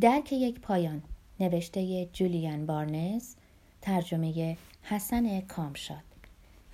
درک 0.00 0.32
یک 0.32 0.60
پایان. 0.60 1.02
نوشته 1.40 2.06
جولیان 2.12 2.66
بارنز. 2.66 3.34
ترجمه 3.82 4.56
حسن 4.82 5.40
کامشاد. 5.40 6.02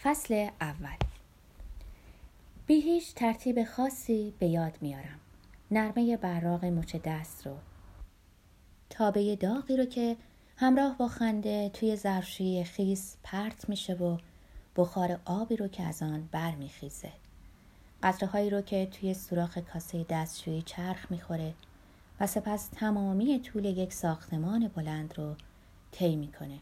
فصل 0.03 0.49
اول. 0.61 0.97
بی 2.67 2.75
هیچ 2.75 3.15
ترتیب 3.15 3.65
خاصی 3.65 4.33
به 4.39 4.47
یاد 4.47 4.79
میارم. 4.81 5.21
نرمه 5.71 6.17
براغ 6.17 6.65
مچ 6.65 6.97
دست 6.97 7.47
رو. 7.47 7.57
تابه 8.91 9.37
داغی 9.37 9.77
رو 9.77 9.85
که 9.85 10.17
همراه 10.57 10.99
با 10.99 11.09
خنده 11.09 11.69
توی 11.69 11.97
ظرفشویی 11.97 12.65
خیس 12.65 13.17
پرت 13.23 13.69
میشه 13.69 13.95
و 13.95 14.19
بخار 14.77 15.21
آبی 15.25 15.57
رو 15.57 15.69
که 15.69 15.83
از 15.83 16.03
آن 16.03 16.29
برمیخیزه. 16.33 17.13
قطره 18.03 18.29
هایی 18.29 18.51
رو 18.51 18.61
که 18.61 18.87
توی 18.87 19.15
سوراخ 19.15 19.59
کاسه 19.59 20.07
دستشویی 20.09 20.63
چرخ 20.63 21.11
می‌خوره. 21.11 21.55
و 22.21 22.27
سپس 22.27 22.69
تمامی 22.69 23.41
طول 23.41 23.65
یک 23.65 23.93
ساختمان 23.93 24.69
بلند 24.69 25.19
رو 25.19 25.35
طی 25.93 26.17
می‌کنه. 26.17 26.59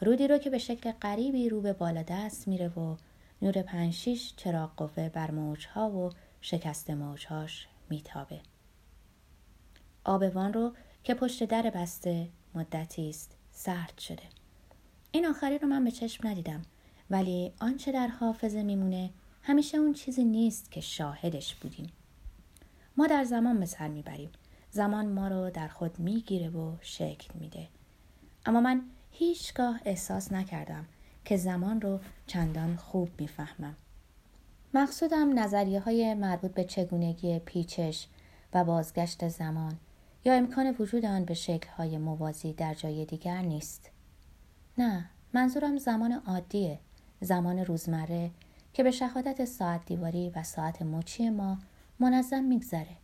رودی 0.00 0.28
رو 0.28 0.38
که 0.38 0.50
به 0.50 0.58
شکل 0.58 0.92
غریبی 0.92 1.48
رو 1.48 1.60
به 1.60 1.72
بالا 1.72 2.02
دست 2.02 2.48
میره 2.48 2.68
و 2.68 2.96
نور 3.42 3.62
پنشیش 3.62 4.34
چراغ 4.36 4.76
قوه 4.76 5.08
بر 5.08 5.30
موجها 5.30 5.90
و 5.90 6.10
شکست 6.40 6.90
موجهاش 6.90 7.66
میتابه. 7.90 8.40
آبوان 10.04 10.52
رو 10.52 10.72
که 11.04 11.14
پشت 11.14 11.44
در 11.44 11.70
بسته 11.74 12.28
مدتی 12.54 13.08
است 13.08 13.36
سرد 13.52 13.98
شده. 13.98 14.22
این 15.12 15.26
آخری 15.26 15.58
رو 15.58 15.68
من 15.68 15.84
به 15.84 15.90
چشم 15.90 16.28
ندیدم 16.28 16.62
ولی 17.10 17.52
آنچه 17.60 17.92
در 17.92 18.06
حافظه 18.08 18.62
میمونه 18.62 19.10
همیشه 19.42 19.78
اون 19.78 19.92
چیزی 19.92 20.24
نیست 20.24 20.70
که 20.70 20.80
شاهدش 20.80 21.54
بودیم. 21.54 21.92
ما 22.96 23.06
در 23.06 23.24
زمان 23.24 23.56
مثل 23.56 23.88
می‌بریم. 23.88 24.30
زمان 24.74 25.08
ما 25.08 25.28
رو 25.28 25.50
در 25.50 25.68
خود 25.68 25.98
می‌گیره 25.98 26.48
و 26.48 26.76
شکل 26.80 27.38
میده. 27.40 27.68
اما 28.46 28.60
من 28.60 28.82
هیچگاه 29.10 29.80
احساس 29.84 30.32
نکردم 30.32 30.84
که 31.24 31.36
زمان 31.36 31.80
رو 31.80 32.00
چندان 32.26 32.76
خوب 32.76 33.08
می‌فهمم. 33.18 33.76
مقصودم 34.74 35.38
نظریه 35.38 35.80
های 35.80 36.14
مربوط 36.14 36.50
به 36.50 36.64
چگونگی 36.64 37.38
پیچش 37.38 38.06
و 38.54 38.64
بازگشت 38.64 39.28
زمان 39.28 39.76
یا 40.24 40.34
امکان 40.34 40.74
وجود 40.78 41.04
آن 41.04 41.24
به 41.24 41.34
شکل 41.34 41.68
های 41.68 41.98
موازی 41.98 42.52
در 42.52 42.74
جای 42.74 43.04
دیگر 43.04 43.42
نیست. 43.42 43.90
نه 44.78 45.10
منظورم 45.32 45.78
زمان 45.78 46.12
عادیه 46.12 46.78
زمان 47.20 47.58
روزمره 47.58 48.30
که 48.72 48.82
به 48.82 48.90
شهادت 48.90 49.44
ساعت 49.44 49.86
دیواری 49.86 50.30
و 50.30 50.42
ساعت 50.42 50.82
مچی 50.82 51.30
ما 51.30 51.58
منظم 52.00 52.44
میگذره. 52.44 52.96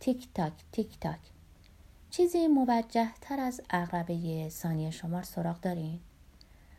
تیک 0.00 0.28
تاک 0.34 0.52
تیک 0.72 1.00
تاک 1.00 1.18
چیزی 2.10 2.46
موجه 2.46 3.08
تر 3.20 3.40
از 3.40 3.60
اقربه 3.70 4.48
ثانیه 4.48 4.90
شمار 4.90 5.22
سراغ 5.22 5.60
دارین؟ 5.60 6.00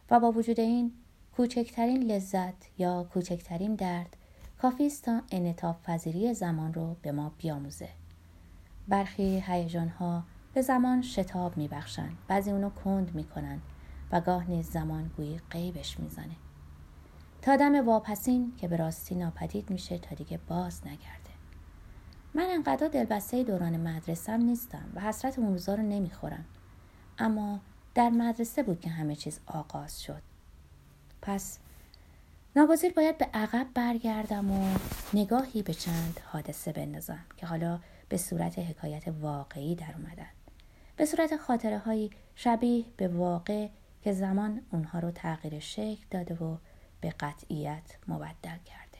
و 0.09 0.20
با 0.20 0.31
وجود 0.31 0.59
این 0.59 0.92
کوچکترین 1.36 2.03
لذت 2.03 2.80
یا 2.80 3.03
کوچکترین 3.03 3.76
درد 3.76 4.17
کافی 4.61 4.86
است 4.86 5.03
تا 5.03 5.22
انعطاف 5.31 5.84
پذیری 5.84 6.34
زمان 6.34 6.73
رو 6.73 6.95
به 7.02 7.11
ما 7.11 7.31
بیاموزه. 7.38 7.89
برخی 8.88 9.39
ها 10.00 10.23
به 10.54 10.61
زمان 10.61 11.02
شتاب 11.02 11.58
میبخشند 11.58 12.17
بعضی 12.28 12.52
اونو 12.52 12.70
کند 12.70 13.16
می‌کنند 13.16 13.61
و 14.11 14.22
گاه 14.22 14.50
نیز 14.50 14.70
زمان 14.70 15.11
گویی 15.17 15.42
قیبش 15.50 16.00
می‌زنه. 16.00 16.36
تا 17.42 17.56
دم 17.56 17.88
واپسین 17.88 18.54
که 18.58 18.67
به 18.67 18.78
راستی 18.78 19.16
ناپدید 19.16 19.70
میشه 19.70 19.98
تا 19.98 20.16
دیگه 20.16 20.39
باز 20.48 20.88
نگرده. 20.88 21.28
من 22.33 22.44
انقدر 22.49 22.88
دلبسته 22.88 23.44
دوران 23.44 23.77
مدرسم 23.77 24.41
نیستم 24.41 24.91
و 24.95 25.02
حسرت 25.02 25.39
اون 25.39 25.52
روزا 25.52 25.75
رو 25.75 25.83
نمی‌خورم. 25.83 26.45
اما 27.19 27.59
در 27.95 28.09
مدرسه 28.09 28.63
بود 28.63 28.80
که 28.80 28.89
همه 28.89 29.16
چیز 29.16 29.39
آغاز 29.45 30.02
شد. 30.02 30.21
پس 31.21 31.59
ناگزیر 32.55 32.93
باید 32.93 33.17
به 33.17 33.26
عقب 33.33 33.67
برگردم 33.73 34.52
و 34.52 34.77
نگاهی 35.14 35.61
به 35.61 35.73
چند 35.73 36.20
حادثه 36.26 36.71
بندازم 36.71 37.26
که 37.37 37.45
حالا 37.45 37.80
به 38.09 38.17
صورت 38.17 38.59
حکایت 38.59 39.04
واقعی 39.21 39.75
در 39.75 39.93
اومدن. 39.95 40.30
به 40.95 41.05
صورت 41.05 41.37
خاطره 41.37 41.77
هایی 41.77 42.11
شبیه 42.36 42.86
به 42.98 43.08
واقع 43.08 43.67
که 44.02 44.14
زمان 44.14 44.61
اونها 44.71 44.99
رو 44.99 45.11
تغییر 45.11 45.59
شکل 45.59 46.05
داده 46.11 46.36
و 46.36 46.58
به 47.02 47.09
قطعیت 47.20 47.95
مبدل 48.08 48.58
کرده. 48.65 48.99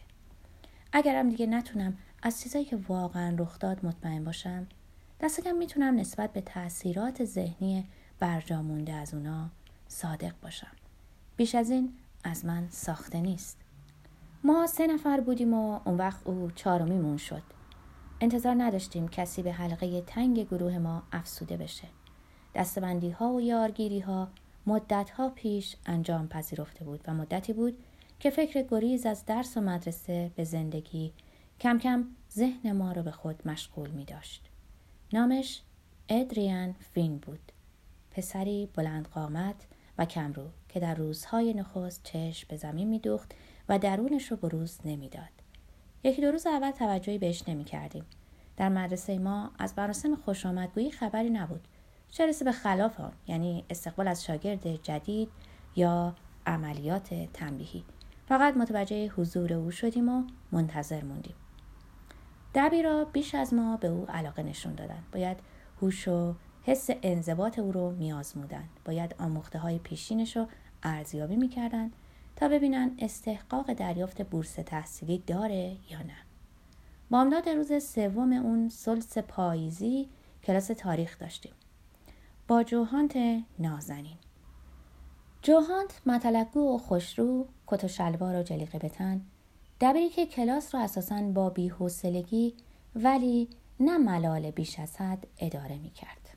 اگرم 0.94 1.30
دیگه 1.30 1.46
نتونم 1.46 1.98
از 2.24 2.42
چیزایی 2.42 2.66
که 2.66 2.80
واقعا 2.88 3.36
رخ 3.38 3.60
داد 3.60 3.86
مطمئن 3.86 4.24
باشم. 4.24 4.68
دست 5.22 5.42
کم 5.42 5.56
می‌تونم 5.56 5.96
نسبت 5.96 6.34
به 6.34 6.42
تاثیرات 6.42 7.26
ذهنی 7.26 7.88
برجامونده 8.20 8.94
از 8.94 9.14
اونا 9.14 9.50
صادق 9.88 10.34
باشم. 10.42 10.72
بیش 11.38 11.56
از 11.56 11.70
این 11.70 11.94
از 12.24 12.46
من 12.46 12.68
ساخته 12.70 13.22
نیست. 13.22 13.58
ما 14.44 14.68
سه 14.68 14.88
نفر 14.88 15.20
بودیم 15.20 15.54
و 15.54 15.80
اون 15.86 15.98
وقت 15.98 16.28
او 16.28 16.52
چهارمیمون 16.56 17.18
شد. 17.18 17.44
انتظار 18.22 18.56
نداشتیم 18.58 19.08
کسی 19.08 19.44
به 19.44 19.52
حلقه 19.52 20.02
تنگ 20.02 20.48
گروه 20.48 20.78
ما 20.78 21.04
افسوده 21.12 21.58
بشه. 21.58 21.88
دستبندی 22.56 23.10
ها 23.10 23.34
و 23.34 23.42
یارگیری 23.42 24.00
ها 24.00 24.28
مدت 24.68 25.10
ها 25.10 25.30
پیش 25.30 25.76
انجام 25.86 26.28
پذیرفته 26.28 26.86
بود 26.86 27.02
و 27.08 27.14
مدتی 27.14 27.54
بود 27.54 27.78
که 28.20 28.30
فکر 28.30 28.62
گریز 28.62 29.06
از 29.06 29.26
درس 29.26 29.58
و 29.58 29.62
مدرسه 29.62 30.32
به 30.36 30.44
زندگی 30.44 31.14
کم 31.60 31.80
کم 31.80 32.06
ذهن 32.32 32.72
ما 32.72 32.92
رو 32.92 33.04
به 33.04 33.12
خود 33.12 33.48
مشغول 33.48 33.90
می 33.90 34.06
داشت. 34.06 34.50
نامش 35.14 35.62
ادریان 36.10 36.76
فین 36.94 37.18
بود. 37.18 37.52
پسری 38.12 38.70
بلند 38.76 39.08
قامت 39.08 39.56
و 39.98 40.06
کمرو 40.06 40.46
که 40.70 40.80
در 40.80 40.96
روزهای 40.96 41.54
نخست 41.54 42.04
چشم 42.04 42.48
به 42.50 42.58
زمین 42.58 42.88
می 42.88 43.00
دوخت 43.00 43.36
و 43.70 43.80
درونش 43.80 44.32
رو 44.32 44.38
بروز 44.38 44.80
نمی‌داد. 44.86 45.30
یکی 46.04 46.22
دو 46.22 46.32
روز 46.32 46.48
اول 46.48 46.72
توجهی 46.72 47.18
بهش 47.18 47.44
نمی 47.48 47.64
کردیم. 47.64 48.06
در 48.58 48.70
مدرسه 48.70 49.18
ما 49.18 49.52
از 49.60 49.74
مراسم 49.78 50.16
خوش 50.16 50.46
آمدگویی 50.46 50.92
خبری 50.92 51.30
نبود. 51.30 51.68
چه 52.12 52.34
به 52.46 52.52
خلاف 52.52 53.00
آن 53.00 53.12
یعنی 53.28 53.66
استقبال 53.70 54.08
از 54.08 54.26
شاگرد 54.26 54.84
جدید 54.84 55.30
یا 55.76 56.16
عملیات 56.46 57.14
تنبیهی 57.34 57.84
فقط 58.28 58.58
متوجه 58.58 59.08
حضور 59.08 59.54
او 59.54 59.72
شدیم 59.72 60.10
و 60.10 60.24
منتظر 60.52 61.04
موندیم 61.04 61.36
دبیرا 62.56 63.06
بیش 63.06 63.36
از 63.36 63.54
ما 63.54 63.78
به 63.78 63.88
او 63.88 64.06
علاقه 64.10 64.44
نشون 64.44 64.76
دادند. 64.76 65.04
باید 65.12 65.38
هوش 65.82 66.08
و 66.08 66.36
حس 66.64 66.90
انضباط 67.04 67.60
او 67.60 67.72
رو 67.72 67.92
میآزمودند. 67.92 68.70
باید 68.86 69.16
آموخته 69.20 69.60
های 69.60 69.80
پیشینش 69.80 70.38
رو 70.38 70.48
ارزیابی 70.84 71.36
می‌کردند 71.36 71.94
تا 72.36 72.48
ببینن 72.48 72.92
استحقاق 73.00 73.74
دریافت 73.74 74.22
بورس 74.22 74.54
تحصیلی 74.54 75.24
داره 75.28 75.78
یا 75.90 76.00
نه. 76.00 76.18
بامداد 77.10 77.50
روز 77.50 77.84
سوم 77.84 78.34
اون 78.34 78.70
سلس 78.70 79.18
پاییزی 79.18 80.10
کلاس 80.44 80.68
تاریخ 80.68 81.20
داشتیم. 81.20 81.54
با 82.48 82.64
جوهانت 82.64 83.18
نازنین. 83.60 84.18
جوهانت 85.42 86.02
مطلقگو 86.06 86.76
و 86.76 86.78
خوشرو 86.78 87.48
کت 87.68 87.84
و 87.84 87.88
شلوار 87.88 88.36
و 88.36 88.44
جلیقه 88.44 88.80
بتن 88.80 89.22
دبیری 89.82 90.10
که 90.10 90.26
کلاس 90.26 90.76
را 90.76 90.82
اساسا 90.82 91.22
با 91.22 91.50
بیحوصلگی 91.50 92.54
ولی 92.96 93.50
نه 93.80 93.98
ملال 93.98 94.52
بیش 94.52 94.80
از 94.80 94.98
حد 94.98 95.28
اداره 95.38 95.78
می 95.78 95.90
کرد. 95.90 96.30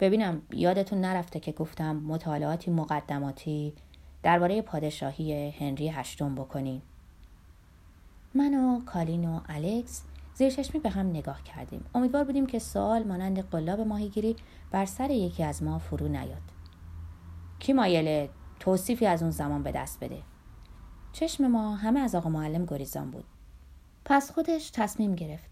ببینم 0.00 0.42
یادتون 0.52 1.00
نرفته 1.00 1.40
که 1.40 1.52
گفتم 1.52 1.96
مطالعاتی 1.96 2.70
مقدماتی 2.70 3.72
درباره 4.22 4.62
پادشاهی 4.62 5.50
هنری 5.50 5.88
هشتم 5.88 6.34
بکنیم. 6.34 6.82
من 8.34 8.54
و 8.54 8.84
کالین 8.84 9.28
و 9.28 9.40
الکس 9.48 10.02
زیر 10.34 10.50
چشمی 10.50 10.80
به 10.80 10.90
هم 10.90 11.10
نگاه 11.10 11.42
کردیم. 11.42 11.84
امیدوار 11.94 12.24
بودیم 12.24 12.46
که 12.46 12.58
سوال 12.58 13.02
مانند 13.02 13.50
قلاب 13.50 13.80
ماهیگیری 13.80 14.36
بر 14.70 14.86
سر 14.86 15.10
یکی 15.10 15.42
از 15.42 15.62
ما 15.62 15.78
فرو 15.78 16.08
نیاد. 16.08 16.42
کی 17.58 17.72
مایل 17.72 18.28
توصیفی 18.60 19.06
از 19.06 19.22
اون 19.22 19.30
زمان 19.30 19.62
به 19.62 19.72
دست 19.72 20.04
بده؟ 20.04 20.22
چشم 21.12 21.46
ما 21.46 21.76
همه 21.76 22.00
از 22.00 22.14
آقا 22.14 22.28
معلم 22.30 22.64
گریزان 22.64 23.10
بود. 23.10 23.24
پس 24.04 24.30
خودش 24.30 24.70
تصمیم 24.70 25.14
گرفت. 25.14 25.50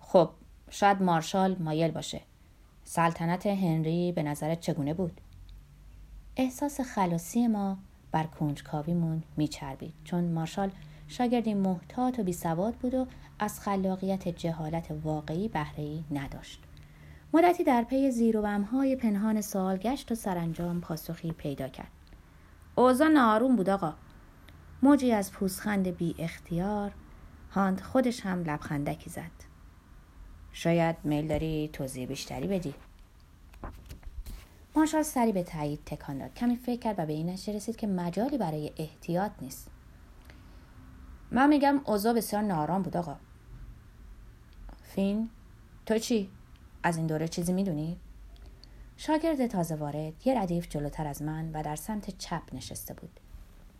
خب 0.00 0.30
شاید 0.70 1.02
مارشال 1.02 1.56
مایل 1.60 1.90
باشه. 1.90 2.20
سلطنت 2.84 3.46
هنری 3.46 4.12
به 4.12 4.22
نظرت 4.22 4.60
چگونه 4.60 4.94
بود؟ 4.94 5.20
احساس 6.36 6.80
خلاصی 6.80 7.46
ما 7.46 7.78
بر 8.12 8.24
کنجکاویمون 8.24 9.22
میچربید. 9.36 9.94
چون 10.04 10.24
مارشال 10.24 10.70
شاگردی 11.08 11.54
محتاط 11.54 12.18
و 12.18 12.22
بیسواد 12.22 12.74
بود 12.74 12.94
و 12.94 13.06
از 13.38 13.60
خلاقیت 13.60 14.28
جهالت 14.28 14.86
واقعی 15.04 15.48
بهرهی 15.48 16.04
نداشت. 16.10 16.62
مدتی 17.34 17.64
در 17.64 17.82
پی 17.82 18.10
زیر 18.10 18.36
و 18.36 18.46
های 18.46 18.96
پنهان 18.96 19.40
سوال 19.40 19.76
گشت 19.76 20.12
و 20.12 20.14
سرانجام 20.14 20.80
پاسخی 20.80 21.32
پیدا 21.32 21.68
کرد. 21.68 21.90
اوضاع 22.74 23.08
ناروم 23.08 23.56
بود 23.56 23.70
آقا. 23.70 23.94
موجی 24.82 25.12
از 25.12 25.32
پوسخند 25.32 25.88
بی 25.88 26.14
اختیار 26.18 26.92
هاند 27.50 27.80
خودش 27.80 28.20
هم 28.20 28.42
لبخندکی 28.42 29.10
زد. 29.10 29.30
شاید 30.52 30.96
میل 31.04 31.28
داری 31.28 31.70
توضیح 31.72 32.06
بیشتری 32.06 32.46
بدی. 32.46 32.74
مارشال 34.76 35.02
سری 35.02 35.32
به 35.32 35.42
تایید 35.42 35.80
تکان 35.86 36.18
داد. 36.18 36.34
کمی 36.34 36.56
فکر 36.56 36.80
کرد 36.80 36.98
و 36.98 37.06
به 37.06 37.12
این 37.12 37.30
نتیجه 37.30 37.52
رسید 37.52 37.76
که 37.76 37.86
مجالی 37.86 38.38
برای 38.38 38.72
احتیاط 38.76 39.32
نیست. 39.40 39.70
من 41.30 41.48
میگم 41.48 41.80
اوضاع 41.84 42.12
بسیار 42.12 42.42
نارام 42.42 42.82
بود 42.82 42.96
آقا. 42.96 43.16
فین 44.82 45.30
تو 45.86 45.98
چی؟ 45.98 46.30
از 46.82 46.96
این 46.96 47.06
دوره 47.06 47.28
چیزی 47.28 47.52
می‌دونی؟ 47.52 47.96
شاگرد 48.96 49.46
تازه 49.46 49.74
وارد 49.74 50.26
یه 50.26 50.40
ردیف 50.40 50.68
جلوتر 50.68 51.06
از 51.06 51.22
من 51.22 51.50
و 51.52 51.62
در 51.62 51.76
سمت 51.76 52.18
چپ 52.18 52.42
نشسته 52.52 52.94
بود. 52.94 53.20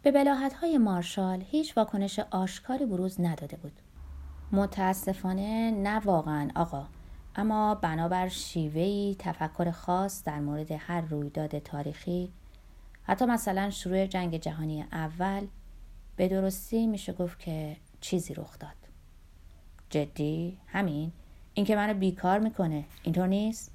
به 0.03 0.11
بلاحت 0.11 0.53
های 0.53 0.79
مارشال 0.79 1.45
هیچ 1.51 1.77
واکنش 1.77 2.19
آشکاری 2.19 2.87
بروز 2.87 3.21
نداده 3.21 3.57
بود. 3.57 3.73
متاسفانه 4.53 5.71
نه 5.71 5.99
واقعا 5.99 6.51
آقا. 6.55 6.87
اما 7.37 7.75
بنابر 7.75 8.29
شیوهی 8.29 9.17
تفکر 9.19 9.71
خاص 9.71 10.25
در 10.25 10.41
مورد 10.41 10.73
هر 10.79 11.01
رویداد 11.01 11.59
تاریخی 11.59 12.33
حتی 13.05 13.25
مثلا 13.25 13.71
شروع 13.71 14.07
جنگ 14.07 14.37
جهانی 14.37 14.85
اول 14.93 15.47
به 16.17 16.29
درستی 16.29 16.87
میشه 16.87 17.13
گفت 17.13 17.39
که 17.39 17.77
چیزی 18.01 18.35
رخ 18.35 18.59
داد. 18.59 18.77
جدی؟ 19.91 20.59
همین؟ 20.67 21.13
اینکه 21.55 21.77
منو 21.77 21.95
بیکار 21.95 22.39
می‌کنه. 22.39 22.85
اینطور 23.03 23.27
نیست؟ 23.27 23.71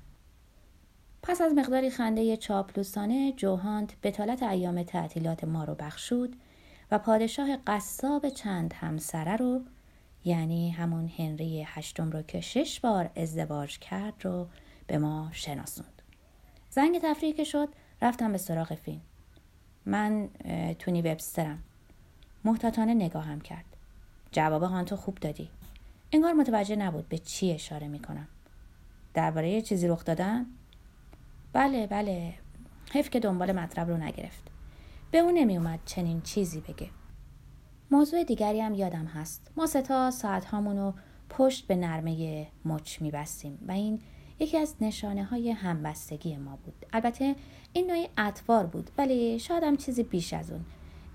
پس 1.24 1.42
از 1.42 1.54
مقداری 1.54 1.90
خنده 1.90 2.38
چاپلوسانه 2.38 3.34
جوهانت 3.38 3.96
بتالت 4.04 4.44
ایام 4.44 4.84
تعطیلات 4.84 5.44
ما 5.44 5.64
رو 5.64 5.75
بخشود 5.75 6.36
و 6.92 7.00
پادشاه 7.00 7.58
قصاب 7.68 8.30
چند 8.30 8.74
همسره 8.74 9.36
رو 9.36 9.62
یعنی 10.25 10.69
همون 10.69 11.12
هنری 11.18 11.64
هشتم 11.68 12.10
رو 12.10 12.22
که 12.22 12.42
شش 12.42 12.80
بار 12.80 13.10
ازدواج 13.16 13.80
کرد 13.80 14.14
رو 14.25 14.48
به 14.88 14.98
ما 14.98 15.30
شناسوند. 15.31 16.02
زنگ 16.69 17.00
تفریح 17.02 17.36
که 17.36 17.44
شد 17.44 17.69
رفتم 18.02 18.31
به 18.31 18.38
سراغ 18.38 18.74
فین 18.74 19.02
من 19.86 20.30
تونی 20.80 21.02
وبسترم. 21.02 21.64
محتاطانه 22.44 22.94
نگاهم 22.94 23.42
کرد. 23.42 23.66
جواب 24.31 24.64
هانتو 24.64 24.96
خوب 24.96 25.16
دادی. 25.16 25.50
انگار 26.12 26.34
متوجه 26.34 26.75
نبود 26.75 27.10
به 27.10 27.18
چی 27.18 27.52
اشاره 27.52 27.88
می‌کنم. 27.88 28.28
درباره 29.14 29.62
چیزی 29.62 29.88
رخ 29.88 30.06
دادن؟ 30.06 30.46
بله 31.54 31.88
بله. 31.88 32.34
حیف 32.92 33.10
که 33.10 33.20
دنبال 33.20 33.52
مطلب 33.52 33.90
رو 33.90 33.98
نگرفت. 33.98 34.52
به 35.12 35.18
اون 35.18 35.34
نمیومد 35.34 35.80
چنین 35.86 36.22
چیزی 36.22 36.62
بگه. 36.62 36.90
موضوع 37.92 38.24
دیگری 38.24 38.62
هم 38.62 38.74
یادم 38.74 39.06
هست. 39.06 39.52
ما 39.58 39.66
ستا 39.66 40.12
ساعت 40.12 40.46
هامونو 40.46 40.94
پشت 41.30 41.68
به 41.68 41.76
نرمه 41.76 42.48
مچ 42.66 43.02
میبستیم 43.02 43.60
و 43.68 43.72
این 43.72 44.00
یکی 44.40 44.58
از 44.58 44.76
نشانه 44.82 45.24
های 45.24 45.52
همبستگی 45.52 46.38
ما 46.38 46.56
بود. 46.56 46.86
البته 46.94 47.36
این 47.74 47.88
نوعی 47.88 48.08
اطوار 48.18 48.66
بود 48.66 48.92
ولی 48.98 49.40
شاید 49.40 49.64
هم 49.64 49.78
چیزی 49.78 50.04
بیش 50.04 50.34
از 50.34 50.52
اون. 50.52 50.66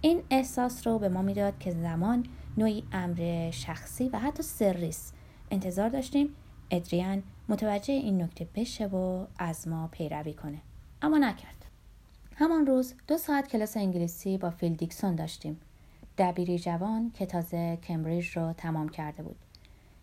این 0.01 0.23
احساس 0.31 0.87
رو 0.87 0.99
به 0.99 1.09
ما 1.09 1.23
می‌داد 1.23 1.59
که 1.59 1.71
زمان 1.71 2.27
نوعی 2.57 2.85
امر 2.93 3.51
شخصی 3.51 4.09
و 4.09 4.19
حتی 4.19 4.43
سریست 4.43 5.15
انتظار 5.51 5.89
داشتیم 5.89 6.29
ادریان 6.71 7.23
متوجه 7.49 7.95
این 7.95 8.23
نکته 8.23 8.49
بشه 8.55 8.87
و 8.87 9.27
از 9.39 9.69
ما 9.69 9.89
پیروی 9.93 10.35
کنه. 10.35 10.59
اما 11.03 11.19
نکرد. 11.19 11.65
همان 12.37 12.67
روز 12.67 12.95
دو 13.07 13.19
ساعت 13.19 13.49
کلاس 13.49 13.77
انگلیسی 13.77 14.39
با 14.39 14.51
فیل 14.51 14.75
دیکسون 14.75 15.15
داشتیم. 15.15 15.61
دبیری 16.19 16.59
جوان 16.59 17.11
که 17.15 17.27
تازه 17.27 17.79
کمبریج 17.83 18.37
رو 18.37 18.53
تمام 18.53 18.89
کرده 18.89 19.23
بود. 19.23 19.37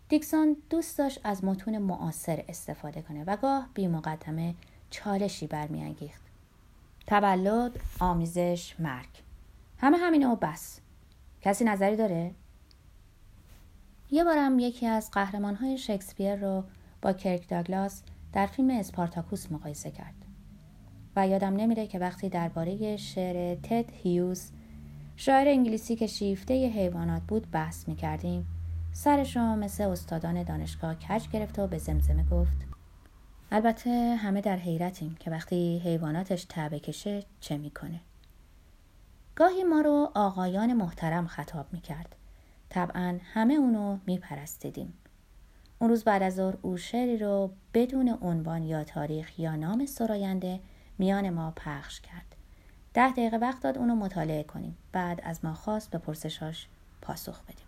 دیکسون 0.08 0.56
دوست 0.70 0.98
داشت 0.98 1.20
از 1.24 1.44
متون 1.44 1.78
معاصر 1.78 2.44
استفاده 2.48 3.02
کنه 3.02 3.24
و 3.24 3.36
گاه 3.36 3.68
بی 3.74 3.86
مقدمه 3.86 4.54
چالشی 4.90 5.46
برمیانگیخت. 5.46 6.20
تولد 7.06 7.80
آمیزش 8.00 8.74
مرگ. 8.78 9.08
همه 9.78 9.96
همینه 9.96 10.26
و 10.26 10.36
بس. 10.36 10.80
کسی 11.42 11.64
نظری 11.64 11.96
داره؟ 11.96 12.30
یه 14.10 14.24
بارم 14.24 14.58
یکی 14.58 14.86
از 14.86 15.10
قهرمانهای 15.10 15.78
شکسپیر 15.78 16.36
رو 16.36 16.64
با 17.02 17.12
کرک 17.12 17.48
داگلاس 17.48 18.02
در 18.32 18.46
فیلم 18.46 18.70
اسپارتاکوس 18.70 19.52
مقایسه 19.52 19.90
کرد. 19.90 20.14
و 21.16 21.28
یادم 21.28 21.56
نمیره 21.56 21.86
که 21.86 21.98
وقتی 21.98 22.28
درباره 22.28 22.96
شعر 22.96 23.54
تد 23.62 23.92
هیوز 23.92 24.50
شاعر 25.16 25.48
انگلیسی 25.48 25.96
که 25.96 26.06
شیفته 26.06 26.68
حیوانات 26.68 27.22
بود 27.22 27.50
بحث 27.50 27.88
می‌کردیم 27.88 28.46
سرش 28.92 29.36
رو 29.36 29.42
مثل 29.42 29.84
استادان 29.84 30.42
دانشگاه 30.42 30.94
کج 30.94 31.28
گرفت 31.28 31.58
و 31.58 31.66
به 31.66 31.78
زمزمه 31.78 32.24
گفت 32.24 32.56
البته 33.52 33.90
همه 34.18 34.40
در 34.40 34.56
حیرتیم 34.56 35.16
که 35.20 35.30
وقتی 35.30 35.78
حیواناتش 35.84 36.44
تعبه 36.44 36.80
کشه 36.80 37.24
چه 37.40 37.58
می‌کنه. 37.58 38.00
گاهی 39.36 39.64
ما 39.64 39.80
رو 39.80 40.10
آقایان 40.14 40.72
محترم 40.72 41.26
خطاب 41.26 41.66
می‌کرد. 41.72 42.16
طبعا 42.68 43.18
همه 43.34 43.54
اونو 43.54 43.98
میپرستیدیم. 44.06 44.92
اون 45.82 45.90
روز 45.90 46.04
بعد 46.04 46.22
از 46.22 46.34
ظهر 46.34 46.56
او 46.62 46.76
شعری 46.76 47.18
رو 47.18 47.50
بدون 47.74 48.18
عنوان 48.22 48.62
یا 48.62 48.84
تاریخ 48.84 49.38
یا 49.38 49.56
نام 49.56 49.86
سراینده 49.86 50.60
میان 50.98 51.30
ما 51.30 51.50
پخش 51.56 52.00
کرد. 52.00 52.36
ده 52.94 53.10
دقیقه 53.10 53.36
وقت 53.36 53.62
داد 53.62 53.78
اونو 53.78 53.94
مطالعه 53.94 54.42
کنیم. 54.42 54.76
بعد 54.92 55.20
از 55.24 55.44
ما 55.44 55.54
خواست 55.54 55.90
به 55.90 55.98
پرسشاش 55.98 56.68
پاسخ 57.02 57.42
بدیم. 57.42 57.66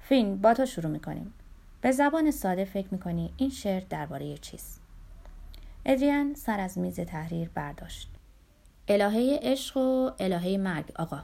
فین 0.00 0.40
با 0.40 0.54
تو 0.54 0.66
شروع 0.66 0.90
می‌کنیم. 0.90 1.32
به 1.80 1.92
زبان 1.92 2.30
ساده 2.30 2.64
فکر 2.64 2.88
می‌کنی 2.90 3.32
این 3.36 3.50
شعر 3.50 3.82
درباره 3.90 4.38
چیست؟ 4.38 4.80
ادریان 5.86 6.34
سر 6.34 6.60
از 6.60 6.78
میز 6.78 7.00
تحریر 7.00 7.48
برداشت. 7.48 8.10
الهه 8.88 9.38
عشق 9.42 9.76
و 9.76 10.10
الهه 10.18 10.56
مرگ 10.56 10.92
آقا. 10.96 11.22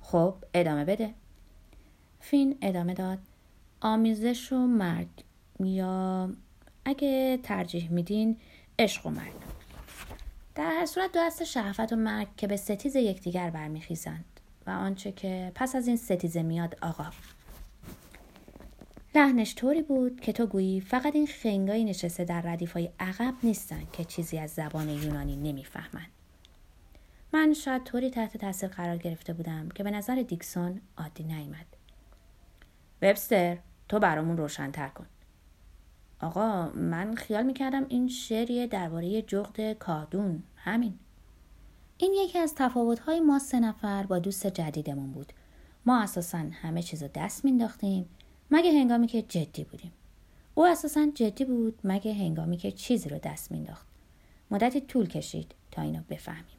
خب 0.00 0.34
ادامه 0.54 0.84
بده. 0.84 1.14
فین 2.20 2.58
ادامه 2.62 2.94
داد. 2.94 3.18
آمیزش 3.80 4.52
و 4.52 4.56
مرگ. 4.56 5.08
یا 5.60 6.30
اگه 6.84 7.38
ترجیح 7.42 7.90
میدین 7.90 8.36
عشق 8.78 9.06
و 9.06 9.10
مرگ. 9.10 9.32
در 10.54 10.70
هر 10.70 10.86
صورت 10.86 11.12
دو 11.12 11.18
دست 11.20 11.44
شهفت 11.44 11.92
و 11.92 11.96
مرگ 11.96 12.28
که 12.36 12.46
به 12.46 12.56
ستیز 12.56 12.96
یکدیگر 12.96 13.50
برمیخیزند 13.50 14.24
و 14.66 14.70
آنچه 14.70 15.12
که 15.12 15.52
پس 15.54 15.76
از 15.76 15.86
این 15.86 15.96
ستیزه 15.96 16.42
میاد 16.42 16.76
آقا. 16.82 17.10
لحنش 19.14 19.54
طوری 19.54 19.82
بود 19.82 20.20
که 20.20 20.32
تو 20.32 20.46
گویی 20.46 20.80
فقط 20.80 21.14
این 21.14 21.26
خنگایی 21.26 21.84
نشسته 21.84 22.24
در 22.24 22.40
ردیفای 22.40 22.90
عقب 23.00 23.34
نیستن 23.42 23.82
که 23.92 24.04
چیزی 24.04 24.38
از 24.38 24.50
زبان 24.50 24.88
یونانی 24.88 25.36
نمی‌فهمند 25.36 26.10
من 27.32 27.52
شاید 27.52 27.84
طوری 27.84 28.10
تحت 28.10 28.36
تاثیر 28.36 28.68
قرار 28.68 28.96
گرفته 28.96 29.32
بودم 29.32 29.68
که 29.68 29.82
به 29.82 29.90
نظر 29.90 30.22
دیکسون 30.22 30.80
عادی 30.98 31.24
نیامد. 31.24 31.75
وبستر 33.02 33.58
تو 33.88 33.98
برامون 33.98 34.36
روشنتر 34.36 34.88
کن. 34.88 35.06
آقا 36.20 36.70
من 36.70 37.14
خیال 37.14 37.46
می‌کردم 37.46 37.86
این 37.88 38.08
شعریه 38.08 38.66
درباره 38.66 39.22
جغد 39.22 39.72
کادون 39.72 40.42
همین. 40.56 40.98
این 41.98 42.14
یکی 42.24 42.38
از 42.38 42.54
تفاوتهای 42.54 43.20
ما 43.20 43.38
سه 43.38 43.60
نفر 43.60 44.02
با 44.02 44.18
دوست 44.18 44.46
جدیدمون 44.46 45.12
بود. 45.12 45.32
ما 45.86 46.02
اساسا 46.02 46.38
همه 46.38 46.82
چیز 46.82 47.02
رو 47.02 47.08
دست 47.14 47.44
مینداختیم 47.44 48.08
مگه 48.50 48.72
هنگامی 48.72 49.06
که 49.06 49.22
جدی 49.22 49.64
بودیم. 49.64 49.92
او 50.54 50.66
اساسا 50.66 51.06
جدی 51.14 51.44
بود 51.44 51.78
مگه 51.84 52.14
هنگامی 52.14 52.56
که 52.56 52.72
چیزی 52.72 53.08
رو 53.08 53.18
دست 53.18 53.52
مینداخت 53.52 53.86
مدتی 54.50 54.80
طول 54.80 55.06
کشید 55.06 55.54
تا 55.70 55.82
اینو 55.82 56.00
بفهمیم. 56.10 56.56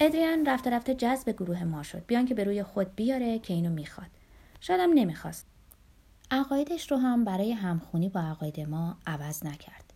ادریان 0.00 0.46
رفته 0.46 0.70
رفته 0.70 0.94
جذب 0.94 1.30
گروه 1.30 1.64
ما 1.64 1.82
شد. 1.82 2.06
بیان 2.06 2.26
که 2.26 2.34
به 2.34 2.44
روی 2.44 2.62
خود 2.62 2.94
بیاره 2.94 3.38
که 3.38 3.54
اینو 3.54 3.70
می‌خواد. 3.70 4.10
شایدم 4.64 4.92
نمی‌خواست 4.94 5.46
عقایدش 6.30 6.90
رو 6.90 6.96
هم 6.96 7.24
برای 7.24 7.52
همخونی 7.52 8.08
با 8.08 8.20
عقاید 8.20 8.60
ما 8.60 8.96
عوض 9.06 9.46
نکرد 9.46 9.92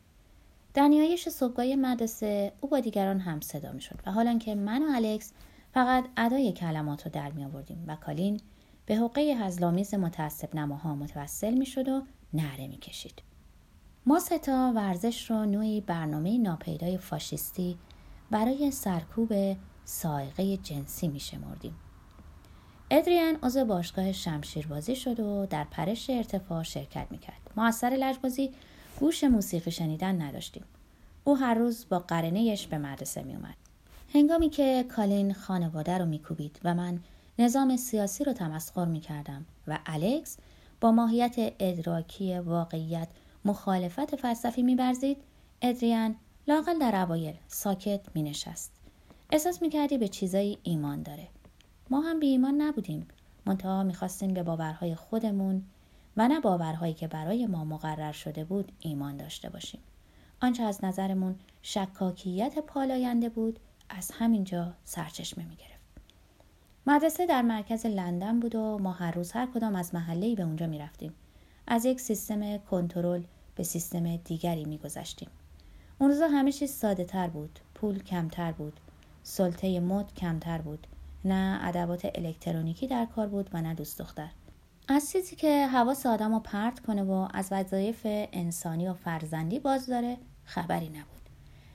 در 0.75 0.89
نیایش 0.89 1.29
صبحگاه 1.29 1.75
مدرسه 1.75 2.53
او 2.61 2.69
با 2.69 2.81
دیگران 2.81 3.21
هم 3.21 3.41
صدا 3.41 3.73
می 3.73 3.81
شد 3.81 3.99
و 4.07 4.13
حالا 4.13 4.39
که 4.39 4.55
من 4.55 4.83
و 4.83 4.87
الکس 4.95 5.33
فقط 5.75 6.05
ادای 6.17 6.53
کلمات 6.53 7.07
رو 7.07 7.11
در 7.13 7.33
می 7.33 7.45
آوردیم 7.45 7.85
و 7.87 7.97
کالین 7.97 8.41
به 8.87 8.97
حقه 8.97 9.21
هزلامیز 9.21 9.95
متعصب 9.95 10.55
نماها 10.55 10.95
متوسل 10.95 11.55
می 11.55 11.67
شد 11.67 11.89
و 11.89 12.03
نهره 12.35 12.69
می 12.69 12.77
کشید. 12.77 13.23
ما 14.07 14.19
ستا 14.19 14.73
ورزش 14.75 15.31
رو 15.31 15.45
نوعی 15.45 15.81
برنامه 15.81 16.39
ناپیدای 16.39 16.99
فاشیستی 16.99 17.79
برای 18.31 18.71
سرکوب 18.71 19.57
سائقه 19.85 20.57
جنسی 20.57 21.09
می 21.09 21.21
شمردیم. 21.21 21.75
ادریان 22.91 23.39
عضو 23.43 23.65
باشگاه 23.65 24.13
شمشیربازی 24.13 24.97
شد 24.97 25.21
و 25.21 25.47
در 25.47 25.65
پرش 25.65 26.11
ارتفاع 26.11 26.63
شرکت 26.63 27.07
می‌کرد 27.11 27.51
ما 27.57 27.67
از 27.67 27.75
سر 27.75 27.89
لجبازی 27.89 28.51
گوش 29.01 29.25
موسیقی 29.25 29.71
شنیدن 29.71 30.23
نداشتیم 30.23 30.65
او 31.25 31.37
هر 31.37 31.55
روز 31.55 31.87
با 31.89 31.99
قرنهش 31.99 32.67
به 32.67 32.79
مدرسه 32.79 33.23
میومد 33.23 33.55
هنگامی 34.15 34.51
که 34.51 34.85
کالین 34.97 35.33
خانواده 35.33 35.99
رو 35.99 36.07
میکوبید 36.07 36.61
و 36.65 36.75
من 36.75 37.01
نظام 37.39 37.77
سیاسی 37.77 38.25
رو 38.25 38.33
تمسخر 38.33 38.85
می‌کردم 38.85 39.47
و 39.67 39.79
الکس 39.87 40.37
با 40.81 40.93
ماهیت 40.93 41.35
ادراکی 41.39 42.39
واقعیت 42.39 43.09
مخالفت 43.45 44.17
فلسفی 44.17 44.63
میبرزید 44.63 45.17
ادریان 45.63 46.17
لاقل 46.49 46.79
در 46.79 47.03
اوایل 47.03 47.35
ساکت 47.49 48.01
می 48.15 48.23
نشست. 48.23 48.73
احساس 49.31 49.63
می 49.63 49.71
کردی 49.71 49.99
به 49.99 50.09
چیزایی 50.09 50.59
ایمان 50.63 51.03
داره. 51.03 51.29
ما 51.91 52.01
هم 52.01 52.21
بی 52.21 52.27
ایمان 52.27 52.63
نبودیم. 52.63 53.09
منتها 53.47 53.83
می‌خواستیم 53.83 54.35
به 54.35 54.43
باورهای 54.43 54.95
خودمون 54.95 55.65
و 56.17 56.29
نه 56.29 56.41
باورهایی 56.41 56.95
که 56.95 57.09
برای 57.09 57.47
ما 57.47 57.65
مقرر 57.65 58.13
شده 58.13 58.45
بود 58.45 58.73
ایمان 58.81 59.17
داشته 59.17 59.51
باشیم. 59.51 59.81
آنچه 60.43 60.63
از 60.63 60.85
نظرمون 60.85 61.35
شکاکیت 61.63 62.59
پالاینده 62.59 63.29
بود 63.29 63.59
از 63.89 64.11
همینجا 64.11 64.73
سرچشمه 64.85 65.45
می 65.45 65.57
گرفت. 65.57 65.77
مدرسه 66.87 67.27
در 67.27 67.43
مرکز 67.43 67.87
لندن 67.87 68.41
بود 68.41 68.55
و 68.55 68.79
ما 68.79 68.93
هر 68.93 69.11
روز 69.11 69.33
هر 69.33 69.47
کدام 69.47 69.75
از 69.75 69.95
محله‌ای 69.95 70.35
به 70.35 70.43
اونجا 70.43 70.67
می 70.67 70.79
رفتیم. 70.79 71.15
از 71.67 71.85
یک 71.85 72.01
سیستم 72.01 72.57
کنترل 72.57 73.23
به 73.57 73.63
سیستم 73.63 74.17
دیگری 74.17 74.65
می 74.65 74.79
گذشتیم. 74.79 75.29
اون 75.99 76.11
روزا 76.11 76.29
همه 76.29 76.53
چیز 76.53 76.71
ساده 76.71 77.05
تر 77.05 77.29
بود. 77.29 77.59
پول 77.75 78.03
کمتر 78.03 78.53
بود. 78.53 78.81
سلطه 79.23 79.81
مد 79.81 80.15
کمتر 80.15 80.59
بود. 80.59 80.87
نه 81.27 81.61
ادوات 81.63 82.11
الکترونیکی 82.15 82.87
در 82.87 83.05
کار 83.05 83.27
بود 83.27 83.51
و 83.53 83.63
نه 83.63 83.75
دوست 83.75 83.99
دختر. 83.99 84.29
از 84.89 85.11
چیزی 85.11 85.37
که 85.37 85.67
حواس 85.67 86.07
آدم 86.07 86.33
رو 86.33 86.41
پرت 86.41 86.81
کنه 86.81 87.03
و 87.03 87.29
از 87.35 87.49
وظایف 87.51 88.01
انسانی 88.33 88.89
و 88.89 88.95
فرزندی 88.95 89.59
باز 89.59 89.87
داره 89.87 90.17
خبری 90.45 90.89
نبود. 90.89 91.29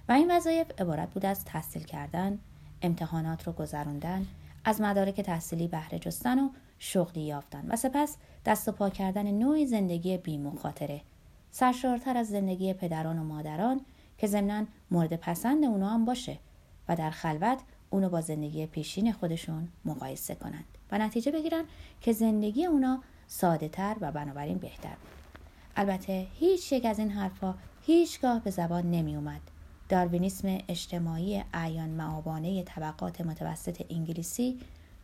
و 0.09 0.11
این 0.11 0.31
وظایف 0.31 0.81
عبارت 0.81 1.09
بود 1.09 1.25
از 1.25 1.45
تحصیل 1.45 1.83
کردن، 1.83 2.39
امتحانات 2.81 3.47
رو 3.47 3.53
گذروندن، 3.53 4.27
از 4.65 4.81
مدارک 4.81 5.21
تحصیلی 5.21 5.67
بهره 5.67 5.99
جستن 5.99 6.39
و 6.39 6.49
شغلی 6.79 7.21
یافتن 7.21 7.65
و 7.69 7.75
سپس 7.75 8.17
دست 8.45 8.67
و 8.67 8.71
پا 8.71 8.89
کردن 8.89 9.31
نوعی 9.31 9.65
زندگی 9.65 10.17
بی 10.17 10.37
مخاطره 10.37 11.01
سرشارتر 11.51 12.17
از 12.17 12.27
زندگی 12.27 12.73
پدران 12.73 13.19
و 13.19 13.23
مادران 13.23 13.81
که 14.17 14.27
ضمنا 14.27 14.65
مورد 14.91 15.15
پسند 15.15 15.63
اونا 15.63 15.89
هم 15.89 16.05
باشه 16.05 16.39
و 16.89 16.95
در 16.95 17.09
خلوت 17.09 17.59
اونو 17.91 18.09
با 18.09 18.21
زندگی 18.21 18.65
پیشین 18.65 19.13
خودشون 19.13 19.67
مقایسه 19.85 20.35
کنند 20.35 20.65
و 20.91 20.97
نتیجه 20.97 21.31
بگیرن 21.31 21.63
که 22.01 22.13
زندگی 22.13 22.65
اونا 22.65 23.03
ساده 23.27 23.69
تر 23.69 23.95
و 24.01 24.11
بنابراین 24.11 24.57
بهتر 24.57 24.89
بود. 24.89 25.41
البته 25.75 26.27
هیچ 26.39 26.71
یک 26.71 26.85
از 26.85 26.99
این 26.99 27.09
حرفها 27.09 27.55
هیچگاه 27.81 28.39
به 28.39 28.51
زبان 28.51 28.91
نمی 28.91 29.15
اومد. 29.15 29.41
داروینیسم 29.89 30.57
اجتماعی 30.67 31.43
اعیان 31.53 31.89
معابانه 31.89 32.63
طبقات 32.63 33.21
متوسط 33.21 33.85
انگلیسی 33.89 34.59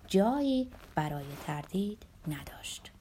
جایی 0.08 0.68
برای 0.96 1.26
تردید 1.46 2.06
نداشت. 2.28 2.92